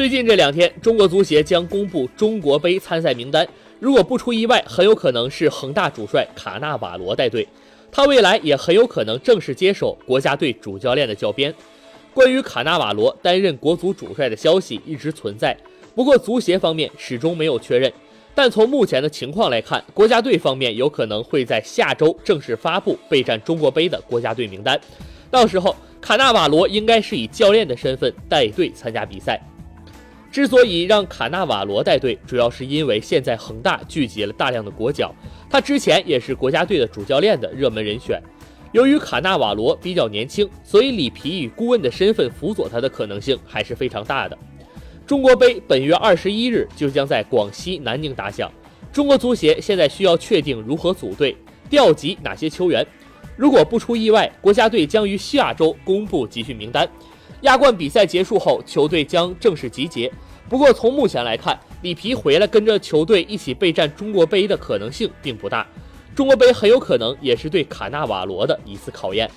[0.00, 3.46] 最近这两天，中国足协将公布中国杯参赛名单。
[3.78, 7.46] 如果不出意外，很有可能是恒大主帅卡纳瓦罗带队。
[7.92, 11.54] 他未来也很有可能正式接手国家队主教练的教鞭。
[12.14, 15.54] 关于卡纳瓦罗担任国足主帅的消息一直存在，
[15.94, 17.92] 不过足协方面始终没有确认。
[18.34, 24.80] 但从目前的情况来看，国家队方面有可能会在下周正式发布备战中国杯的国家队名单。
[25.30, 29.38] 到时候，卡纳瓦罗应该是以教练的身份带队参加比赛。
[30.30, 35.12] 之所以让卡纳瓦罗带队，主要是因为现在恒大聚集了大量的国脚，
[35.50, 38.22] 他之前也是国家队的主教练的热门人选。
[38.72, 44.38] 由于卡纳瓦罗比较年轻，所以里皮以顾问的身份辅佐他的可能性还是非常大的。
[45.04, 48.48] 中国杯本月二十一日就将在广西南宁打响，
[48.92, 51.36] 中国足协现在需要确定如何组队、
[51.68, 52.86] 调集哪些球员。
[53.36, 56.88] 如果不出意外，国家队将于下周公布集训名单。
[57.42, 60.12] 亚冠比赛结束后，球队将正式集结。
[60.48, 65.66] 不过，从目前来看，里皮回来跟着球队一起备战中国杯的可能性并不大。
[66.14, 69.30] 中国杯很有可能也是对卡纳瓦罗的一次考验。